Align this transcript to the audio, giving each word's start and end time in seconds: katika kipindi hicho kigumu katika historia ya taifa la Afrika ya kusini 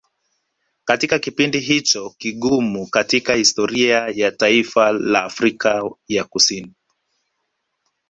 katika 0.85 1.19
kipindi 1.19 1.59
hicho 1.59 2.09
kigumu 2.17 2.87
katika 2.89 3.33
historia 3.35 4.07
ya 4.13 4.31
taifa 4.31 4.91
la 4.91 5.23
Afrika 5.23 5.83
ya 6.07 6.23
kusini 6.23 6.73